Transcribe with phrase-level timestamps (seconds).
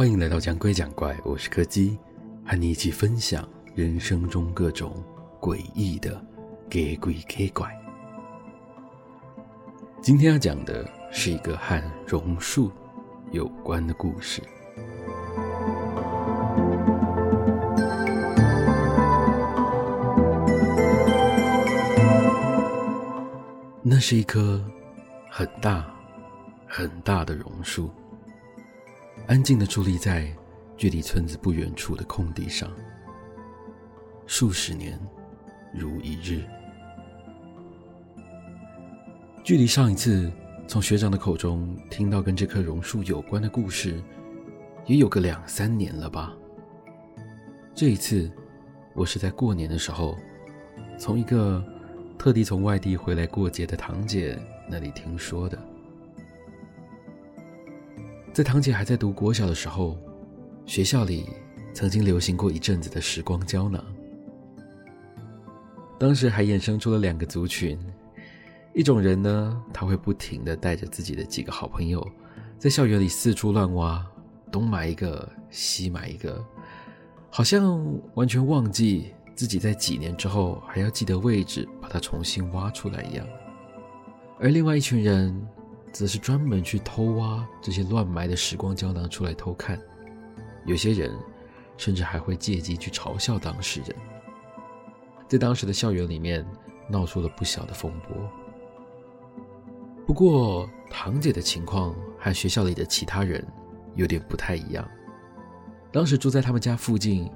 [0.00, 1.98] 欢迎来到讲鬼讲怪，我是柯基，
[2.46, 5.04] 和你一起分享人生中各种
[5.38, 6.18] 诡异的
[6.70, 7.68] 给鬼假怪。
[10.00, 12.72] 今天要讲的是一个和榕树
[13.30, 14.40] 有关的故事。
[23.82, 24.64] 那是一棵
[25.28, 25.84] 很大
[26.66, 27.90] 很大的榕树。
[29.30, 30.26] 安静地伫立在
[30.76, 32.68] 距离村子不远处的空地上，
[34.26, 34.98] 数十年
[35.72, 36.42] 如一日。
[39.44, 40.32] 距离上一次
[40.66, 44.02] 从学长的口中听到跟这棵榕树有关的故事，
[44.84, 46.36] 也有个两三年了吧。
[47.72, 48.28] 这一次，
[48.94, 50.18] 我是在过年的时候，
[50.98, 51.64] 从一个
[52.18, 54.36] 特地从外地回来过节的堂姐
[54.68, 55.56] 那里听说的。
[58.32, 59.98] 在堂姐还在读国小的时候，
[60.64, 61.26] 学校里
[61.74, 63.84] 曾经流行过一阵子的时光胶囊。
[65.98, 67.76] 当时还衍生出了两个族群，
[68.72, 72.06] 一种人呢，他会不停地带着自己的几个好朋友，
[72.56, 74.06] 在校园里四处乱挖，
[74.50, 76.42] 东买一个，西买一个，
[77.30, 77.84] 好像
[78.14, 83.26] 完全忘记自己在几年之后还要记得位置，把它重新挖出来一样。
[84.38, 85.36] 而另外一群人，
[85.92, 89.80] 则是专门去偷挖这些乱埋的时光胶囊出来偷看，
[90.64, 91.12] 有些人
[91.76, 93.96] 甚至还会借机去嘲笑当事人，
[95.28, 96.46] 在当时的校园里面
[96.88, 98.16] 闹出了不小的风波。
[100.06, 103.46] 不过堂姐的情况和学校里的其他人
[103.94, 104.88] 有点不太一样，
[105.92, 107.30] 当时住在他们家附近，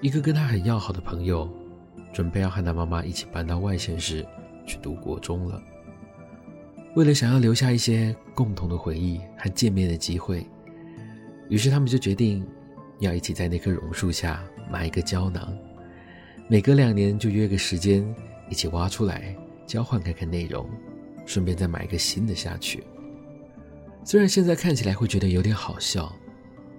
[0.00, 1.48] 一个跟他很要好的朋友，
[2.12, 4.26] 准备要和他妈妈一起搬到外县市
[4.66, 5.60] 去读国中了。
[6.96, 10.44] 为了想要留下一些共同的回忆和见面的机会，
[11.48, 12.44] 于是他们就决定
[12.98, 15.56] 要一起在那棵榕树下埋一个胶囊，
[16.48, 18.04] 每隔两年就约个时间
[18.48, 19.36] 一起挖出来
[19.66, 20.68] 交换看看内容，
[21.24, 22.82] 顺便再买一个新的下去。
[24.04, 26.12] 虽然现在看起来会觉得有点好笑，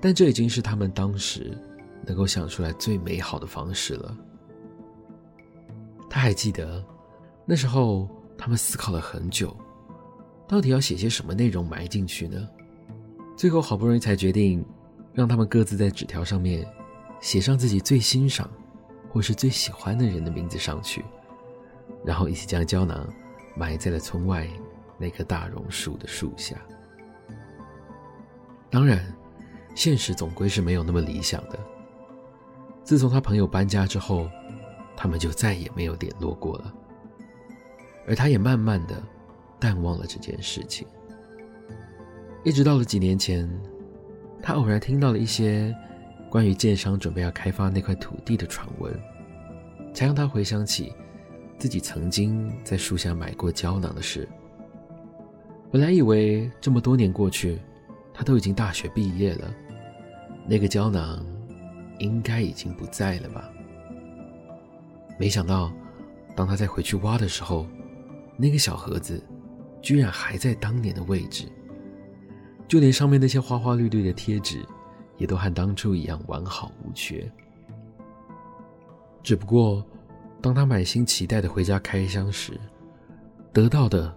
[0.00, 1.56] 但这已经是他们当时
[2.04, 4.18] 能够想出来最美好的方式了。
[6.10, 6.84] 他还记得
[7.46, 9.56] 那时候他们思考了很久。
[10.46, 12.48] 到底要写些什么内容埋进去呢？
[13.36, 14.64] 最后好不容易才决定，
[15.14, 16.66] 让他们各自在纸条上面
[17.20, 18.48] 写上自己最欣赏
[19.10, 21.04] 或是最喜欢的人的名字上去，
[22.04, 23.08] 然后一起将胶囊
[23.56, 24.46] 埋在了村外
[24.98, 26.56] 那棵大榕树的树下。
[28.70, 29.02] 当然，
[29.74, 31.58] 现实总归是没有那么理想的。
[32.84, 34.28] 自从他朋友搬家之后，
[34.96, 36.74] 他们就再也没有联络过了，
[38.06, 39.02] 而他也慢慢的。
[39.62, 40.84] 淡忘了这件事情，
[42.44, 43.48] 一直到了几年前，
[44.42, 45.72] 他偶然听到了一些
[46.28, 48.92] 关于建商准备要开发那块土地的传闻，
[49.94, 50.92] 才让他回想起
[51.58, 54.28] 自己曾经在树下买过胶囊的事。
[55.70, 57.60] 本来以为这么多年过去，
[58.12, 59.54] 他都已经大学毕业了，
[60.44, 61.24] 那个胶囊
[62.00, 63.48] 应该已经不在了吧？
[65.20, 65.72] 没想到，
[66.34, 67.64] 当他再回去挖的时候，
[68.36, 69.22] 那个小盒子。
[69.82, 71.44] 居然还在当年的位置，
[72.68, 74.64] 就连上面那些花花绿绿的贴纸，
[75.18, 77.30] 也都和当初一样完好无缺。
[79.22, 79.84] 只不过，
[80.40, 82.58] 当他满心期待的回家开箱时，
[83.52, 84.16] 得到的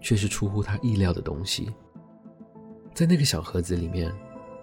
[0.00, 1.70] 却是出乎他意料的东西。
[2.94, 4.12] 在那个小盒子里面，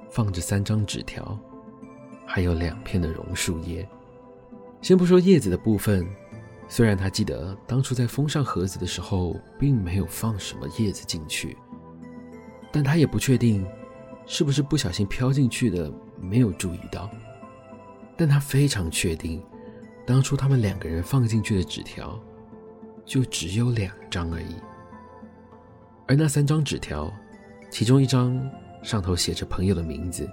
[0.10, 1.38] 放着三张纸条，
[2.26, 3.88] 还有两片的榕树叶。
[4.82, 6.06] 先不说叶子的部分。
[6.68, 11.56] 虽然他记得当初在封上盒子的时候，并没有放什么叶子进去，
[12.72, 13.66] 但他也不确定
[14.26, 17.10] 是不是不小心飘进去的，没有注意到。
[18.18, 19.44] 但他非常确定，
[20.08, 22.20] 当初他们两个人放进去的纸条，
[23.06, 24.56] 就只有两张而已。
[26.08, 27.12] 而那三张纸条，
[27.70, 28.42] 其中一张
[28.82, 30.30] 上头写着朋友的名字，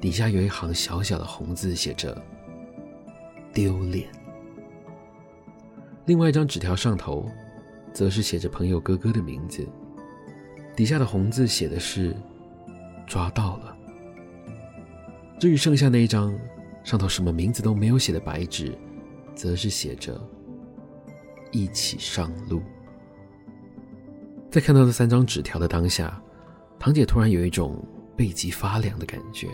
[0.00, 2.20] 底下有一行小小的红字，写着
[3.52, 4.08] “丢脸”。
[6.10, 7.24] 另外一张纸条上头，
[7.92, 9.64] 则是写着朋友哥哥的名字，
[10.74, 12.16] 底下的红字写的是
[13.06, 13.76] “抓到了”。
[15.38, 16.36] 至于剩下那一张，
[16.82, 18.76] 上头什么名字都没有写的白纸，
[19.36, 20.20] 则是写着
[21.52, 22.60] “一起上路”。
[24.50, 26.20] 在看到这三张纸条的当下，
[26.76, 27.80] 堂姐突然有一种
[28.16, 29.46] 背脊发凉的感觉。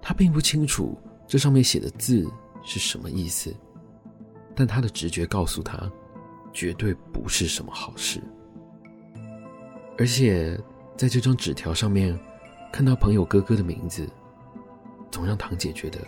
[0.00, 0.96] 她并不清楚
[1.26, 2.24] 这上面写的字
[2.62, 3.52] 是什么意思。
[4.58, 5.88] 但他的直觉告诉他，
[6.52, 8.20] 绝对不是什么好事。
[9.96, 10.58] 而且，
[10.96, 12.18] 在这张纸条上面，
[12.72, 14.04] 看到朋友哥哥的名字，
[15.12, 16.00] 总让堂姐觉得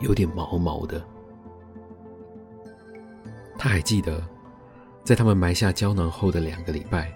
[0.00, 1.02] 有点毛毛的。
[3.56, 4.22] 她还记得，
[5.02, 7.10] 在他们埋下胶囊后的两个礼拜，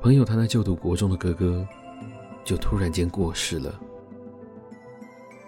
[0.00, 1.68] 朋友他那就读国中的哥哥
[2.44, 3.78] 就突然间过世了。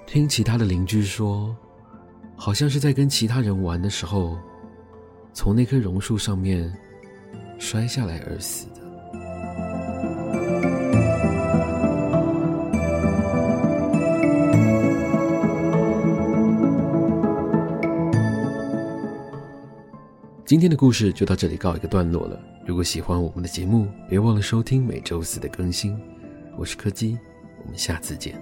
[0.07, 1.57] 听其他的邻居说，
[2.37, 4.39] 好像是在跟其他人玩的时候，
[5.33, 6.73] 从那棵榕树上面
[7.59, 8.83] 摔下来而死的。
[20.45, 22.41] 今天的故事就到这里告一个段落了。
[22.65, 25.99] 如果喜欢我们的节目，别忘了收听每周四的更新。
[26.57, 27.19] 我是柯基，
[27.65, 28.41] 我们下次见。